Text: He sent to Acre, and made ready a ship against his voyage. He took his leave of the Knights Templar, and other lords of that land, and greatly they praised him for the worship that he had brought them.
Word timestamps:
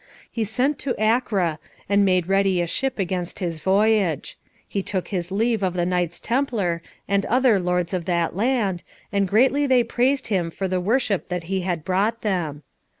He 0.31 0.45
sent 0.45 0.79
to 0.79 0.95
Acre, 0.97 1.59
and 1.87 2.03
made 2.03 2.25
ready 2.27 2.59
a 2.59 2.65
ship 2.65 2.97
against 2.97 3.37
his 3.37 3.59
voyage. 3.61 4.35
He 4.67 4.81
took 4.81 5.09
his 5.09 5.29
leave 5.31 5.61
of 5.61 5.75
the 5.75 5.85
Knights 5.85 6.19
Templar, 6.19 6.81
and 7.07 7.23
other 7.27 7.59
lords 7.59 7.93
of 7.93 8.05
that 8.05 8.35
land, 8.35 8.81
and 9.11 9.27
greatly 9.27 9.67
they 9.67 9.83
praised 9.83 10.25
him 10.25 10.49
for 10.49 10.67
the 10.67 10.81
worship 10.81 11.29
that 11.29 11.43
he 11.43 11.61
had 11.61 11.85
brought 11.85 12.23
them. 12.23 12.63